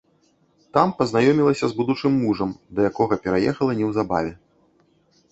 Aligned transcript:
Там 0.77 0.93
пазнаёмілася 1.01 1.65
з 1.73 1.77
будучым 1.81 2.15
мужам, 2.21 2.53
да 2.79 2.87
якога 2.89 3.19
пераехала 3.27 3.71
неўзабаве. 3.83 4.33